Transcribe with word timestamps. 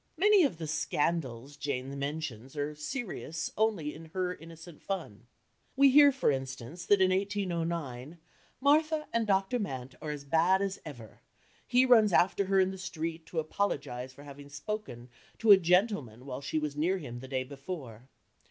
Many 0.17 0.41
of 0.45 0.57
the 0.57 0.65
"scandals" 0.65 1.55
Jane 1.55 1.99
mentions 1.99 2.57
are 2.57 2.73
"serious" 2.73 3.51
only 3.55 3.93
in 3.93 4.05
her 4.15 4.33
innocent 4.33 4.81
fun. 4.81 5.27
We 5.75 5.91
hear, 5.91 6.11
for 6.11 6.31
instance, 6.31 6.87
that 6.87 7.01
in 7.03 7.11
1809, 7.11 8.17
"Martha 8.59 9.05
and 9.13 9.27
Dr. 9.27 9.59
Mant 9.59 9.93
are 10.01 10.09
as 10.09 10.25
bad 10.25 10.59
as 10.63 10.79
ever, 10.85 11.21
he 11.67 11.85
runs 11.85 12.13
after 12.13 12.45
her 12.45 12.59
in 12.59 12.71
the 12.71 12.79
street 12.79 13.27
to 13.27 13.37
apologize 13.37 14.11
for 14.11 14.23
having 14.23 14.49
spoken 14.49 15.07
to 15.37 15.51
a 15.51 15.57
gentleman 15.57 16.25
while 16.25 16.41
she 16.41 16.57
was 16.57 16.75
near 16.75 16.97
him 16.97 17.19
the 17.19 17.27
day 17.27 17.43
before. 17.43 18.09